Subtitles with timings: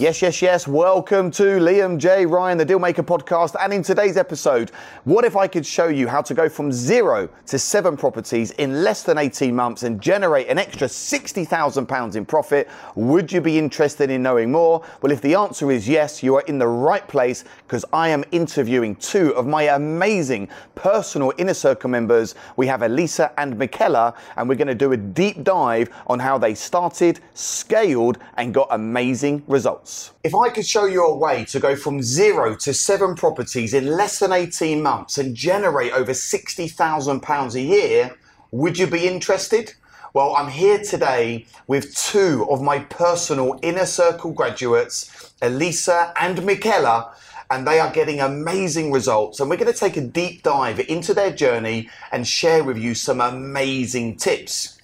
[0.00, 0.68] Yes, yes, yes.
[0.68, 2.24] Welcome to Liam J.
[2.24, 3.56] Ryan, the Dealmaker podcast.
[3.60, 4.70] And in today's episode,
[5.02, 8.84] what if I could show you how to go from zero to seven properties in
[8.84, 12.68] less than 18 months and generate an extra £60,000 in profit?
[12.94, 14.84] Would you be interested in knowing more?
[15.02, 18.22] Well, if the answer is yes, you are in the right place because I am
[18.30, 22.36] interviewing two of my amazing personal inner circle members.
[22.54, 26.38] We have Elisa and Michaela, and we're going to do a deep dive on how
[26.38, 29.87] they started, scaled, and got amazing results.
[30.22, 33.86] If I could show you a way to go from zero to seven properties in
[33.86, 38.16] less than 18 months and generate over £60,000 a year,
[38.50, 39.74] would you be interested?
[40.14, 47.14] Well, I'm here today with two of my personal inner circle graduates, Elisa and Michaela,
[47.50, 49.40] and they are getting amazing results.
[49.40, 52.94] And we're going to take a deep dive into their journey and share with you
[52.94, 54.77] some amazing tips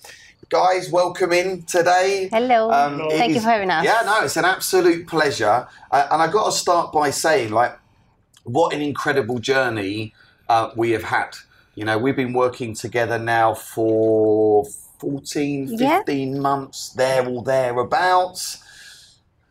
[0.49, 2.29] guys, welcome in today.
[2.33, 2.71] Hello.
[2.71, 3.85] Um, Thank is, you for having us.
[3.85, 5.67] Yeah, no, it's an absolute pleasure.
[5.91, 7.79] Uh, and I got to start by saying, like,
[8.45, 10.15] what an incredible journey
[10.49, 11.37] uh, we have had.
[11.75, 14.65] You know, we've been working together now for
[14.99, 16.41] 14, 15 yeah.
[16.41, 18.63] months, there or thereabouts.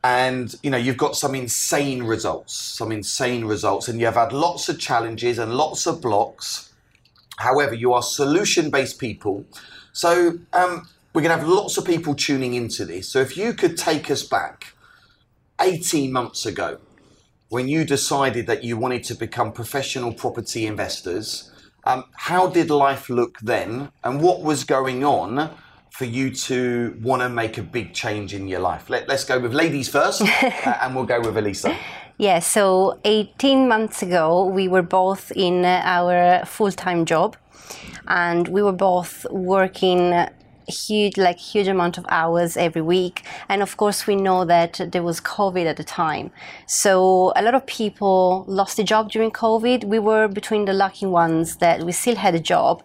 [0.03, 3.87] And, you know, you've got some insane results, some insane results.
[3.87, 6.72] And you've had lots of challenges and lots of blocks.
[7.37, 9.45] However, you are solution based people.
[9.91, 13.07] So, um, we're going to have lots of people tuning into this.
[13.07, 14.73] So if you could take us back
[15.61, 16.79] 18 months ago
[17.49, 21.51] when you decided that you wanted to become professional property investors,
[21.83, 23.91] um, how did life look then?
[24.03, 25.51] And what was going on
[25.91, 28.89] for you to want to make a big change in your life?
[28.89, 31.77] Let, us go with ladies first, uh, and we'll go with Elisa.
[32.17, 37.35] Yeah, so 18 months ago, we were both in our full time job
[38.07, 40.27] and we were both working
[40.67, 43.23] huge like huge amount of hours every week.
[43.49, 46.31] And of course we know that there was covid at the time.
[46.67, 49.83] So a lot of people lost a job during covid.
[49.83, 52.83] We were between the lucky ones that we still had a job.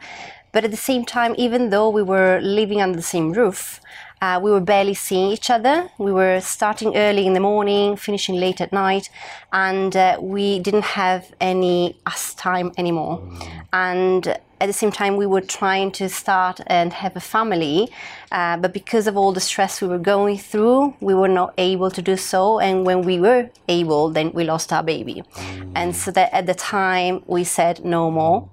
[0.52, 3.80] But at the same time even though we were living under the same roof
[4.20, 5.90] uh, we were barely seeing each other.
[5.98, 9.10] We were starting early in the morning, finishing late at night,
[9.52, 13.22] and uh, we didn't have any us time anymore.
[13.72, 14.26] And
[14.60, 17.88] at the same time, we were trying to start and have a family,
[18.32, 21.90] uh, but because of all the stress we were going through, we were not able
[21.90, 22.58] to do so.
[22.58, 25.22] And when we were able, then we lost our baby.
[25.76, 28.48] And so that at the time, we said no more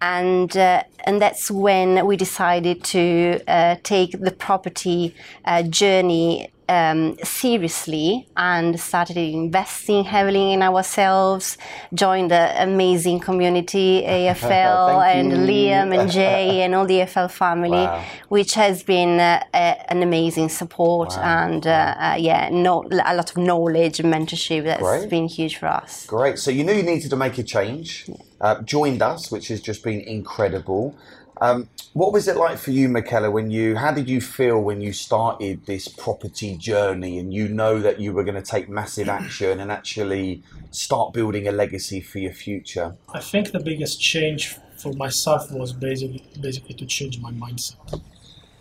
[0.00, 5.14] and uh, and that's when we decided to uh, take the property
[5.44, 11.58] uh, journey um, seriously and started investing heavily in ourselves.
[11.94, 18.04] Joined the amazing community AFL and Liam and Jay and all the AFL family, wow.
[18.28, 21.46] which has been uh, a, an amazing support wow.
[21.46, 25.10] and uh, uh, yeah, no, a lot of knowledge and mentorship that's Great.
[25.10, 26.06] been huge for us.
[26.06, 26.38] Great.
[26.38, 28.04] So you knew you needed to make a change.
[28.06, 30.94] Yeah uh, joined us, which has just been incredible.
[31.40, 34.80] Um, what was it like for you, Michaela, when you, how did you feel when
[34.80, 39.08] you started this property journey and you know that you were going to take massive
[39.08, 42.96] action and actually start building a legacy for your future?
[43.14, 48.00] I think the biggest change for myself was basically, basically to change my mindset.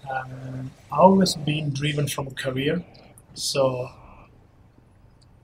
[0.10, 2.84] Um, I always been driven from a career,
[3.34, 3.90] so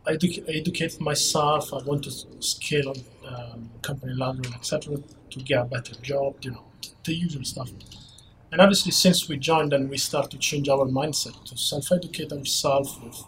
[0.08, 1.74] I edu- educated myself.
[1.74, 2.12] I want to
[2.42, 2.96] scale on
[3.28, 4.98] um, company ladder, etc.,
[5.32, 6.36] to get a better job.
[6.42, 6.64] You know,
[7.04, 7.70] the usual stuff.
[8.52, 13.00] And obviously, since we joined, and we start to change our mindset to self-educate ourselves
[13.04, 13.24] with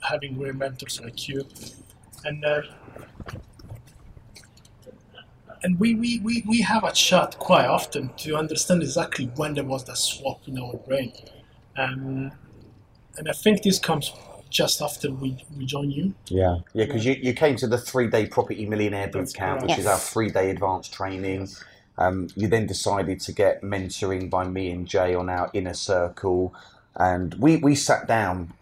[0.00, 1.46] having great mentors like you,
[2.24, 2.62] and uh,
[5.62, 9.64] and we, we, we, we have a chat quite often to understand exactly when there
[9.64, 11.12] was that swap in our brain.
[11.76, 12.30] Um,
[13.18, 14.12] and I think this comes
[14.48, 16.14] just after we, we joined you.
[16.28, 19.70] Yeah, yeah, because you, you came to the three day property millionaire boot camp, which
[19.70, 19.80] yes.
[19.80, 21.40] is our three day advanced training.
[21.40, 21.64] Yes.
[21.98, 26.54] Um, you then decided to get mentoring by me and Jay on our inner circle,
[26.94, 28.52] and we we sat down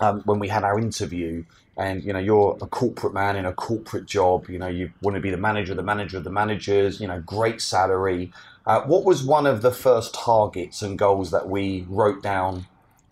[0.00, 1.44] um, when we had our interview.
[1.76, 4.48] And you know, you're a corporate man in a corporate job.
[4.48, 7.00] You know, you want to be the manager, the manager of the managers.
[7.00, 8.32] You know, great salary.
[8.66, 12.66] Uh, what was one of the first targets and goals that we wrote down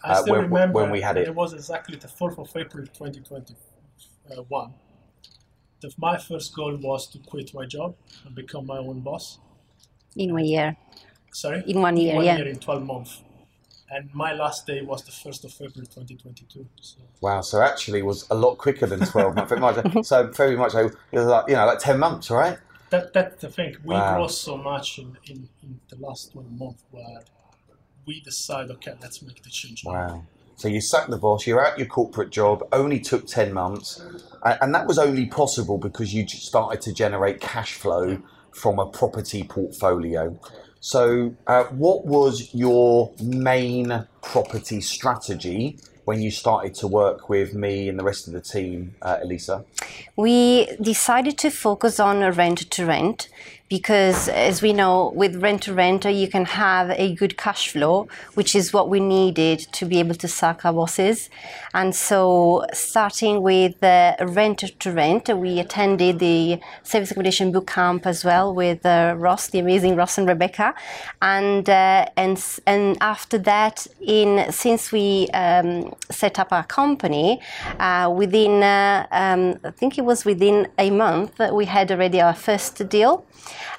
[0.04, 1.26] I uh, still when, remember when we had it.
[1.28, 4.74] It was exactly the 4th of April 2021.
[5.80, 9.38] the, my first goal was to quit my job and become my own boss.
[10.16, 10.76] In one year.
[11.32, 11.62] Sorry?
[11.66, 12.36] In one year, one yeah.
[12.38, 13.22] year in 12 months.
[13.90, 16.66] And my last day was the 1st of February 2022.
[16.80, 16.98] So.
[17.22, 19.48] Wow, so actually was a lot quicker than 12 months.
[19.48, 19.76] Very much-
[20.06, 22.58] so very much, like, it was like, you know, like 10 months, right?
[22.90, 23.76] That, that's the thing.
[23.84, 24.16] We Wow.
[24.16, 27.20] grow so much in, in, in the last 12 months where
[28.06, 29.84] we decide, okay, let's make the change.
[29.84, 30.24] Wow.
[30.56, 34.02] So you sacked the boss, you're out your corporate job, only took 10 months,
[34.42, 38.20] and that was only possible because you started to generate cash flow
[38.58, 40.38] from a property portfolio.
[40.80, 47.88] So, uh, what was your main property strategy when you started to work with me
[47.88, 49.64] and the rest of the team, uh, Elisa?
[50.16, 53.28] We decided to focus on rent to rent
[53.68, 58.08] because, as we know, with rent to rent, you can have a good cash flow,
[58.34, 61.28] which is what we needed to be able to sack our bosses.
[61.74, 68.06] And so, starting with uh, rent to rent, we attended the service accommodation boot camp
[68.06, 70.74] as well with uh, Ross, the amazing Ross and Rebecca,
[71.20, 77.40] and uh, and and after that, in since we um, set up our company,
[77.78, 82.34] uh, within uh, um, I think it was within a month we had already our
[82.34, 83.26] first deal.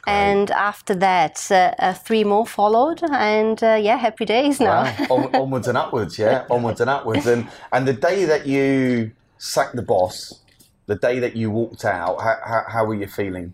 [0.07, 4.83] And after that, uh, uh, three more followed, and uh, yeah, happy days now.
[4.83, 5.05] Wow.
[5.09, 7.25] On, onwards and upwards, yeah, onwards and upwards.
[7.27, 10.41] And and the day that you sacked the boss,
[10.85, 13.53] the day that you walked out, how, how, how were you feeling?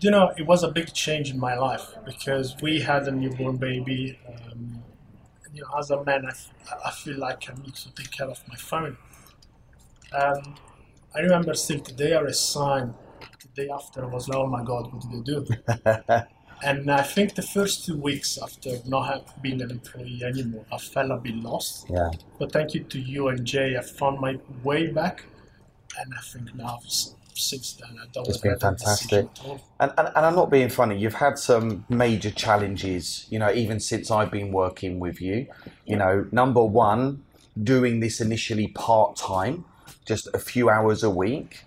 [0.00, 3.58] You know, it was a big change in my life because we had a newborn
[3.58, 4.18] baby.
[4.26, 4.82] Um,
[5.52, 6.52] you know, as a man, I, f-
[6.86, 8.96] I feel like I need to take care of my family.
[10.12, 10.56] Um,
[11.14, 12.94] I remember still today I resigned.
[13.54, 16.26] The day after, I was like, oh my God, what did I do?
[16.62, 20.78] and I think the first two weeks after not have been an employee anymore, I
[20.78, 21.86] felt a bit lost.
[21.88, 22.10] Yeah.
[22.38, 25.24] But thank you to you and Jay, I found my way back.
[25.98, 26.78] And I think now,
[27.34, 29.26] since then, I don't It's been fantastic.
[29.80, 30.98] And, and, and I'm not being funny.
[30.98, 35.46] You've had some major challenges, you know, even since I've been working with you.
[35.86, 37.24] You know, number one,
[37.62, 39.64] doing this initially part time,
[40.06, 41.64] just a few hours a week.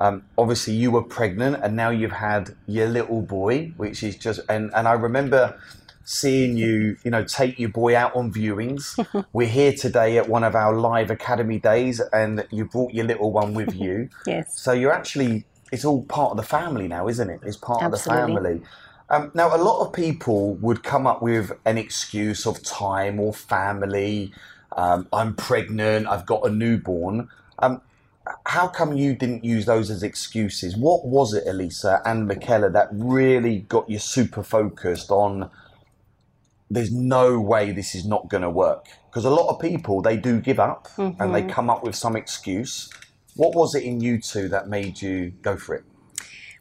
[0.00, 4.40] Um, obviously, you were pregnant, and now you've had your little boy, which is just.
[4.48, 5.60] And, and I remember
[6.04, 8.98] seeing you, you know, take your boy out on viewings.
[9.32, 13.30] We're here today at one of our live academy days, and you brought your little
[13.30, 14.08] one with you.
[14.26, 14.58] Yes.
[14.58, 17.40] So you're actually, it's all part of the family now, isn't it?
[17.42, 18.22] It's part Absolutely.
[18.22, 18.62] of the family.
[19.10, 23.34] Um, now, a lot of people would come up with an excuse of time or
[23.34, 24.32] family.
[24.76, 27.28] Um, I'm pregnant, I've got a newborn.
[27.58, 27.82] Um,
[28.46, 30.76] how come you didn't use those as excuses?
[30.76, 35.50] What was it, Elisa and Michaela, that really got you super focused on
[36.72, 38.86] there's no way this is not going to work?
[39.08, 41.50] Because a lot of people, they do give up and they mm-hmm.
[41.50, 42.90] come up with some excuse.
[43.34, 45.84] What was it in you two that made you go for it?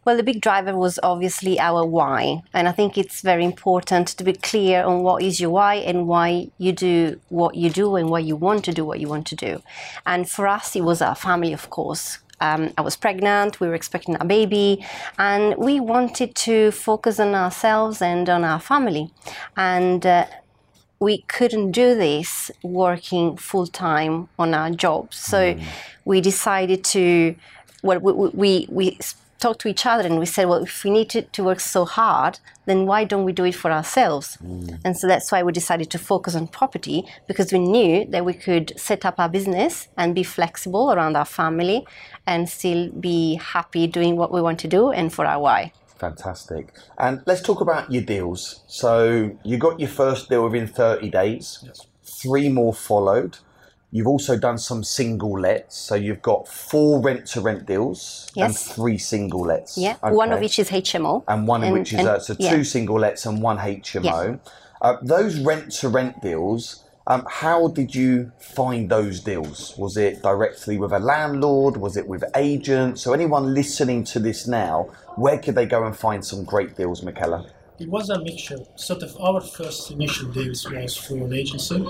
[0.05, 2.41] Well, the big driver was obviously our why.
[2.53, 6.07] And I think it's very important to be clear on what is your why and
[6.07, 9.27] why you do what you do and why you want to do what you want
[9.27, 9.61] to do.
[10.05, 12.19] And for us, it was our family, of course.
[12.41, 14.85] Um, I was pregnant, we were expecting a baby,
[15.17, 19.11] and we wanted to focus on ourselves and on our family.
[19.57, 20.25] And uh,
[20.99, 25.17] we couldn't do this working full time on our jobs.
[25.17, 25.59] So
[26.05, 27.35] we decided to,
[27.83, 28.99] well, we, we, we,
[29.39, 31.85] talked to each other and we said, well, if we need to, to work so
[31.85, 34.37] hard, then why don't we do it for ourselves?
[34.43, 34.79] Mm.
[34.85, 38.33] And so that's why we decided to focus on property because we knew that we
[38.33, 41.87] could set up our business and be flexible around our family
[42.27, 45.71] and still be happy doing what we want to do and for our why.
[45.97, 46.73] Fantastic.
[46.97, 48.61] And let's talk about your deals.
[48.67, 51.59] So you got your first deal within 30 days.
[51.63, 51.87] Yes.
[52.03, 53.37] Three more followed.
[53.91, 55.75] You've also done some single lets.
[55.75, 59.77] So you've got four rent to rent deals and three single lets.
[59.77, 61.23] Yeah, one of which is HMO.
[61.27, 62.51] and one And- which is and- uh, so yeah.
[62.55, 64.39] two single lets and one HMO.
[64.81, 66.83] Uh, those rent to rent deals.
[67.07, 69.73] Um, how did you find those deals?
[69.79, 71.75] Was it directly with a landlord?
[71.75, 73.01] Was it with agents?
[73.01, 77.01] So anyone listening to this now, where could they go and find some great deals,
[77.01, 77.47] Michaela?
[77.79, 78.59] It was a mixture.
[78.75, 81.83] Sort of our first initial deals was through an agency,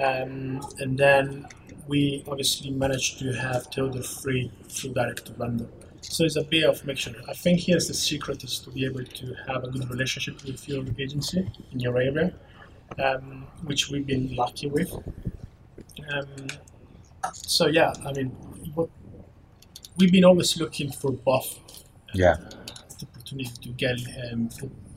[0.00, 1.46] um, and then
[1.86, 5.68] we obviously managed to have the other three through direct to vendor.
[6.02, 7.14] So it's a bit of mixture.
[7.28, 10.68] I think here's the secret is to be able to have a good relationship with
[10.68, 12.32] your agency in your area,
[13.02, 14.92] um, which we've been lucky with.
[16.12, 16.46] Um,
[17.32, 18.28] so yeah, I mean,
[18.74, 18.88] what,
[19.96, 21.58] we've been always looking for both
[22.14, 22.36] Yeah.
[23.00, 23.98] the opportunity to get
[24.32, 24.48] um,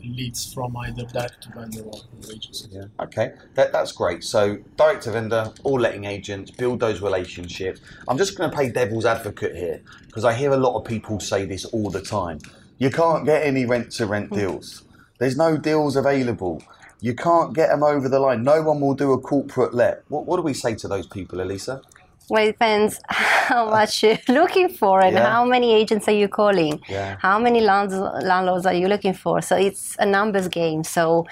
[0.03, 2.01] leads from either direct to vendor or
[2.31, 2.67] agency.
[2.71, 2.85] Yeah.
[2.99, 4.23] Okay, that, that's great.
[4.23, 7.81] So direct to vendor, all letting agents, build those relationships.
[8.07, 11.19] I'm just going to play devil's advocate here because I hear a lot of people
[11.19, 12.39] say this all the time.
[12.77, 14.83] You can't get any rent to rent deals.
[15.19, 16.63] There's no deals available.
[17.01, 18.43] You can't get them over the line.
[18.43, 20.03] No one will do a corporate let.
[20.09, 21.81] What, what do we say to those people, Elisa?
[22.29, 22.99] Well, it depends
[23.53, 25.29] how much you're looking for and Yeah.
[25.31, 26.81] how many agents are you calling.
[26.89, 27.17] Yeah.
[27.19, 29.41] How many lands, landlords are you looking for?
[29.41, 30.83] So it's a numbers game.
[30.83, 31.25] So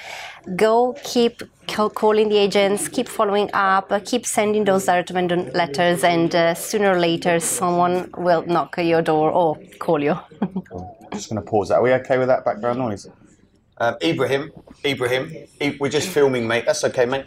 [0.55, 5.37] go keep ca- calling the agents, keep following up, uh, keep sending those direct vendor
[5.53, 10.15] letters, and uh, sooner or later someone will knock at your door or call you.
[11.13, 11.75] Just going to pause that.
[11.75, 13.07] Are we okay with that background noise?
[13.79, 14.51] Um, Ibrahim,
[14.83, 15.31] Ibrahim,
[15.61, 16.65] I- we're just filming, mate.
[16.65, 17.25] That's okay, mate.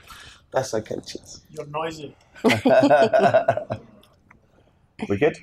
[0.53, 0.97] That's okay.
[1.07, 1.43] Cheers.
[1.51, 2.15] You're noisy.
[5.09, 5.37] We good?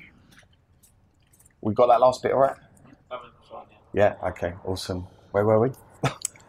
[1.60, 2.56] We got that last bit all right?
[3.92, 4.14] Yeah.
[4.22, 4.52] Okay.
[4.64, 5.06] Awesome.
[5.32, 5.70] Where were we?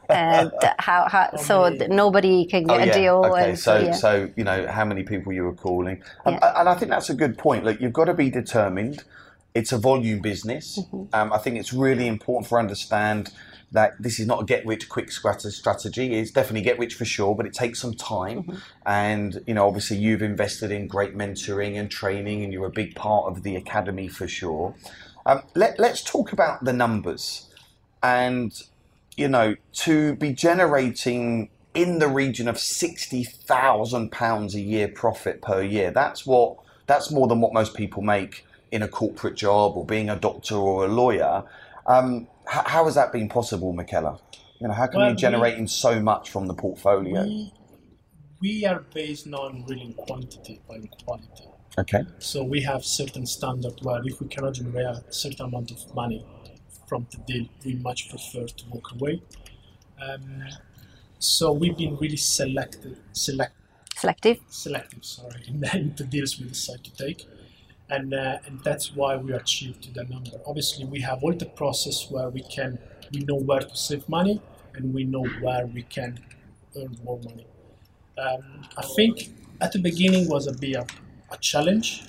[0.10, 3.22] and how, how so nobody can get a deal.
[3.24, 3.92] Oh, Okay, and so yeah.
[3.92, 6.60] so you know how many people you were calling, um, Yeah.
[6.60, 7.64] and I think that's a good point.
[7.64, 9.04] Look, you've got to be determined.
[9.56, 10.80] It's a volume business.
[10.80, 11.04] Mm-hmm.
[11.14, 13.32] Um, I think it's really important for understand
[13.72, 16.16] that this is not a get rich quick strategy.
[16.16, 18.44] It's definitely get rich for sure, but it takes some time.
[18.44, 18.56] Mm-hmm.
[18.86, 22.96] And you know, obviously, you've invested in great mentoring and training, and you're a big
[22.96, 24.76] part of the academy for sure.
[25.26, 27.48] Um, let, let's talk about the numbers
[28.02, 28.52] and
[29.20, 35.42] you know, to be generating in the region of sixty thousand pounds a year profit
[35.42, 35.92] per year.
[35.92, 36.58] That's what
[36.88, 40.56] that's more than what most people make in a corporate job or being a doctor
[40.56, 41.44] or a lawyer.
[41.86, 44.20] Um, h- how has that been possible, Michaela?
[44.60, 47.24] You know, how come Well, you're we- generating so much from the portfolio?
[47.24, 47.54] We,
[48.42, 51.46] we are based on really quantity and quality.
[51.78, 52.04] Okay.
[52.20, 56.26] So we have certain standard where if we cannot generate a certain amount of money
[56.88, 59.22] from the deal, we much prefer to walk away.
[60.02, 60.44] Um,
[61.20, 63.54] so we've been really selected, select,
[63.96, 64.40] selective.
[64.50, 67.28] selective, sorry, in the, in the deals we decide to take,
[67.90, 70.32] and uh, and that's why we achieved the number.
[70.46, 72.80] Obviously, we have all the process where we can,
[73.14, 74.42] we know where to save money,
[74.76, 76.20] and we know where we can
[76.78, 77.48] earn more money.
[78.18, 79.30] Um, I think
[79.62, 80.88] at the beginning was a bit of
[81.32, 82.04] a challenge,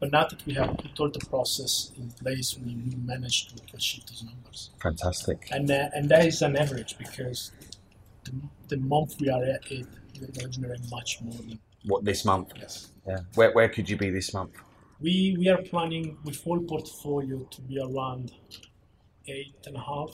[0.00, 3.62] but now that we have put all the process in place, we, we managed to
[3.74, 4.70] achieve those numbers.
[4.82, 5.48] Fantastic.
[5.50, 7.52] And uh, and that is an average because
[8.24, 8.32] the,
[8.68, 9.86] the month we are at it,
[10.20, 12.52] we're going to generate much more than What this month?
[12.56, 12.92] yes.
[13.06, 13.18] Yeah.
[13.34, 14.52] Where where could you be this month?
[15.00, 18.32] We we are planning with full portfolio to be around
[19.28, 20.10] eight and a half.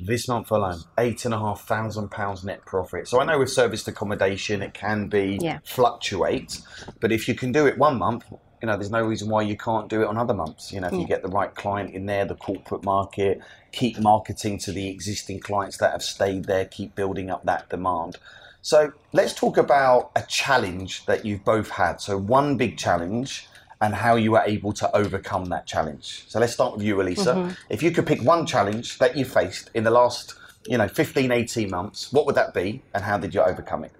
[0.00, 3.08] This month alone, eight and a half thousand pounds net profit.
[3.08, 5.58] So I know with serviced accommodation it can be Yeah.
[5.64, 6.60] fluctuate,
[7.00, 8.24] but if you can do it one month,
[8.60, 10.72] you know, there's no reason why you can't do it on other months.
[10.72, 11.08] You know, if you mm.
[11.08, 15.76] get the right client in there, the corporate market, keep marketing to the existing clients
[15.78, 18.16] that have stayed there, keep building up that demand.
[18.62, 22.00] So let's talk about a challenge that you've both had.
[22.00, 23.48] So one big challenge
[23.80, 26.24] and how you were able to overcome that challenge.
[26.28, 27.34] So let's start with you, Elisa.
[27.34, 27.52] Mm-hmm.
[27.70, 30.34] If you could pick one challenge that you faced in the last,
[30.66, 33.92] you know, 15, 18 months, what would that be and how did you overcome it?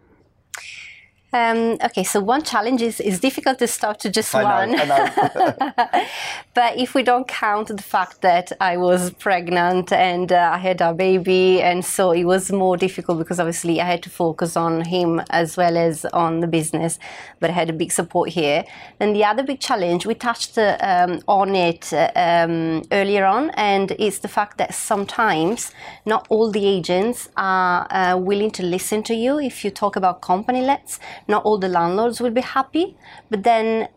[1.30, 4.72] Um, okay, so one challenge is, is difficult to start to just I one.
[4.72, 5.54] know, know.
[6.54, 10.80] but if we don't count the fact that I was pregnant and uh, I had
[10.80, 14.86] a baby, and so it was more difficult because obviously I had to focus on
[14.86, 16.98] him as well as on the business,
[17.40, 18.64] but I had a big support here.
[18.98, 23.50] And the other big challenge, we touched uh, um, on it uh, um, earlier on,
[23.50, 25.72] and it's the fact that sometimes
[26.06, 30.22] not all the agents are uh, willing to listen to you if you talk about
[30.22, 30.98] company lets.
[31.28, 32.96] Not all the landlords will be happy,
[33.30, 33.88] but then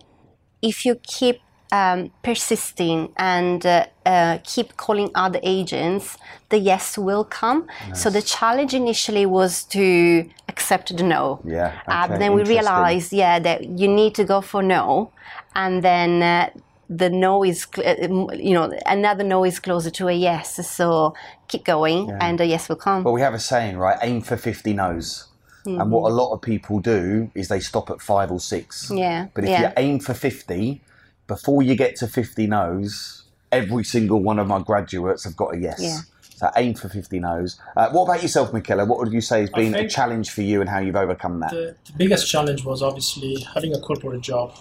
[0.62, 1.40] if you keep
[1.72, 6.18] um, persisting and uh, uh, keep calling other agents,
[6.50, 7.68] the yes will come.
[7.94, 11.40] So the challenge initially was to accept the no.
[11.46, 15.12] Yeah, Uh, but okay, then we realized, yeah, that you need to go for no,
[15.56, 16.22] and then.
[16.22, 16.50] Uh,
[16.94, 17.96] the no is, uh,
[18.36, 20.60] you know, another no is closer to a yes.
[20.68, 21.14] So
[21.48, 23.06] keep going, and a yes will come.
[23.06, 23.98] Well, we have a saying, right?
[24.02, 25.31] Aim for 50 no's.
[25.66, 25.90] And Mm-hmm.
[25.92, 28.92] what a lot of people do is they stop at five or six.
[28.94, 29.62] Yeah, But if yeah.
[29.68, 30.82] you aim for 50,
[31.28, 35.60] before you get to 50 no's, every single one of my graduates have got a
[35.60, 35.80] yes.
[35.82, 36.00] Yeah.
[36.36, 37.60] So aim for 50 no's.
[37.78, 38.86] Uh, what about yourself, Michaela?
[38.86, 41.52] What would you say has been a challenge for you and how you've overcome that?
[41.52, 44.56] The, the biggest challenge was obviously having a corporate job,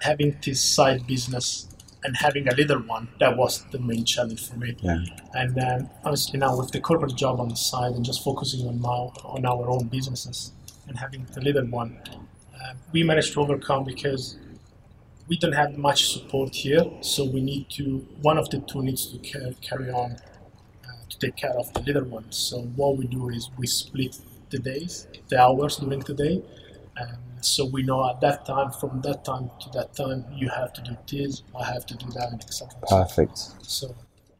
[0.00, 1.68] having this side business,
[2.04, 3.08] and having a little one.
[3.18, 4.76] That was the main challenge for me.
[4.80, 5.04] Yeah.
[5.32, 8.84] And um, honestly, now with the corporate job on the side and just focusing on
[8.84, 10.52] our, on our own businesses
[10.86, 11.98] and having the little one,
[12.54, 14.38] uh, we managed to overcome because
[15.28, 16.84] we don't have much support here.
[17.00, 21.18] So we need to, one of the two needs to ca- carry on uh, to
[21.18, 22.30] take care of the little one.
[22.30, 24.18] So what we do is we split
[24.50, 26.42] the days, the hours during the day.
[27.00, 30.72] Um, so we know at that time, from that time to that time, you have
[30.74, 32.68] to do this, I have to do that, and etc.
[32.88, 33.38] Perfect.
[33.62, 33.94] So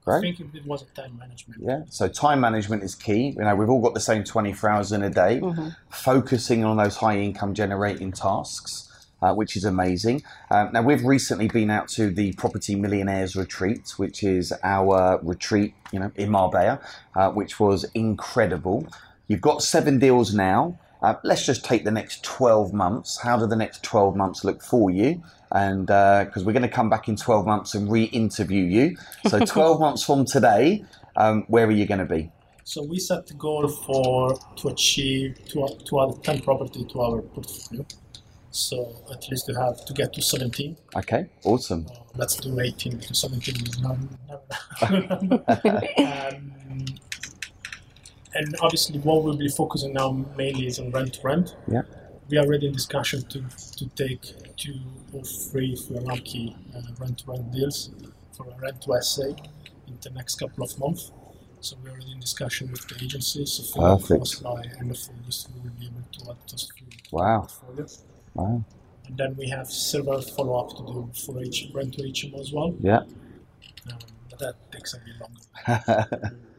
[0.05, 0.19] Great.
[0.19, 1.63] I think it, it was a time management.
[1.63, 1.83] Yeah.
[1.89, 3.35] So time management is key.
[3.37, 5.41] You know, we've all got the same 24 hours in a day,
[5.89, 8.91] focusing on those high income generating tasks.
[9.23, 10.23] Uh, which is amazing.
[10.51, 15.73] Um, now we've recently been out to the Property Millionaires Retreat, which is our retreat,
[15.93, 16.79] you know, in Marbella,
[17.15, 18.87] uh, which was incredible.
[19.27, 20.79] You've got seven deals now.
[21.05, 23.21] Uh, let's just take the next 12 months.
[23.21, 25.23] How do the next 12 months look for you?
[25.53, 28.97] And because we're going to come back in 12 months and re-interview you.
[29.29, 30.83] So 12 months from today,
[31.17, 32.33] um, where are you going to be?
[32.65, 37.21] So we set the goal for to achieve to, to add 10 property to our
[37.21, 37.85] portfolio.
[38.51, 40.75] So at least to have to get to 17.
[40.97, 41.87] Okay, awesome.
[41.91, 43.99] Uh, let's do 18 to 17 is not.
[44.81, 45.45] never-
[45.99, 46.53] um,
[48.35, 51.57] and obviously, what we'll be focusing now mainly is on rent to rent.
[51.69, 51.83] Yeah.
[52.29, 53.45] We are already in discussion to,
[53.77, 54.81] to take two
[55.13, 57.91] or three, if we're lucky, uh, rent to rent deals
[58.37, 59.25] for a rent to SA
[59.87, 61.13] in the next couple of months.
[61.61, 63.53] So we're already in discussion with the agencies.
[63.53, 64.19] So fingers Perfect.
[64.19, 67.41] crossed by end of August, we will be able to add those few Wow.
[67.41, 67.87] portfolio.
[68.35, 68.65] Wow.
[69.07, 72.53] And then we have several follow up to do for each rent to HMO as
[72.53, 72.75] well.
[72.81, 73.01] Yeah.
[73.91, 73.99] Um,
[74.31, 76.37] but that takes a bit longer.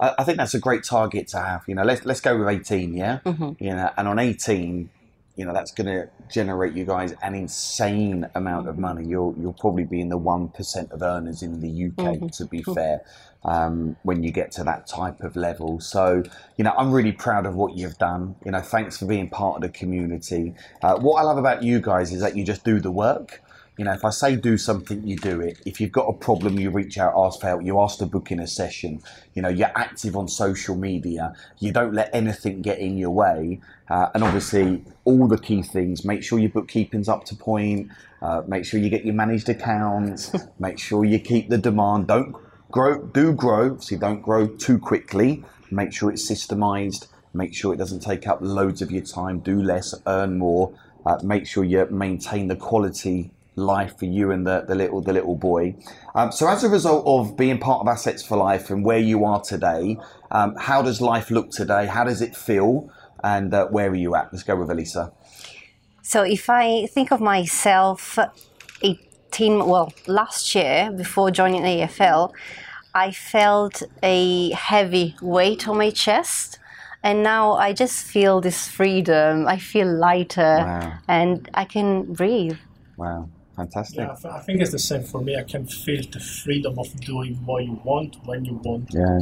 [0.00, 1.62] I, I think that's a great target to have.
[1.66, 3.18] You know, let's let's go with 18, yeah.
[3.58, 4.90] You know, and on 18,
[5.36, 9.06] you know, that's going to generate you guys an insane amount of money.
[9.06, 12.30] You'll you'll probably be in the one percent of earners in the UK.
[12.32, 13.02] To be fair,
[13.44, 16.24] um, when you get to that type of level, so
[16.56, 18.34] you know, I'm really proud of what you've done.
[18.44, 20.54] You know, thanks for being part of the community.
[20.82, 23.40] Uh, what I love about you guys is that you just do the work.
[23.78, 25.60] You know, if I say do something, you do it.
[25.64, 27.62] If you've got a problem, you reach out, ask for help.
[27.62, 29.00] You ask to book in a session.
[29.34, 31.32] You know, you're active on social media.
[31.60, 33.60] You don't let anything get in your way.
[33.88, 36.04] Uh, and obviously, all the key things.
[36.04, 37.92] Make sure your bookkeeping's up to point.
[38.20, 40.34] Uh, make sure you get your managed accounts.
[40.58, 42.08] make sure you keep the demand.
[42.08, 42.34] Don't
[42.72, 43.00] grow.
[43.00, 43.78] Do grow.
[43.78, 45.44] So don't grow too quickly.
[45.70, 47.06] Make sure it's systemized.
[47.32, 49.38] Make sure it doesn't take up loads of your time.
[49.38, 50.72] Do less, earn more.
[51.06, 55.12] Uh, make sure you maintain the quality life for you and the, the little the
[55.12, 55.76] little boy.
[56.14, 59.24] Um, so as a result of being part of Assets for Life and where you
[59.24, 59.98] are today,
[60.30, 61.86] um, how does life look today?
[61.86, 62.90] How does it feel?
[63.22, 64.32] And uh, where are you at?
[64.32, 65.12] Let's go with Elisa.
[66.02, 68.18] So if I think of myself
[68.82, 72.32] 18, well, last year before joining the AFL,
[72.94, 76.58] I felt a heavy weight on my chest.
[77.02, 79.46] And now I just feel this freedom.
[79.46, 80.92] I feel lighter Wow.
[81.06, 82.56] and I can breathe.
[82.96, 83.98] Wow, fantastic.
[83.98, 85.32] Yeah, I th- I think it's the same for me.
[85.36, 89.20] I can feel the freedom of doing what you want when you want Yeah.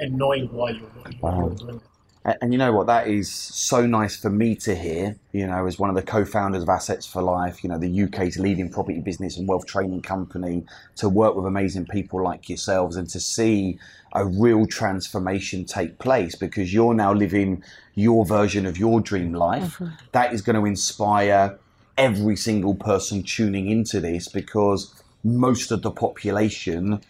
[0.00, 0.86] and knowing why you
[1.20, 1.38] why Wow.
[1.40, 1.82] you're doing it.
[2.26, 2.86] And, and you know what?
[2.86, 5.16] That is so nice for me to hear.
[5.32, 8.38] You know, as one of the co-founders of Assets for Life, you know, the UK's
[8.38, 10.64] leading property business and wealth training company,
[10.96, 13.78] to work with amazing people like yourselves and to see
[14.14, 17.62] a real transformation take place because you're now living
[17.94, 19.74] your version of your dream life.
[19.78, 19.94] Mm-hmm.
[20.12, 21.58] That is going to inspire
[21.96, 27.00] every single person tuning into this because most of the population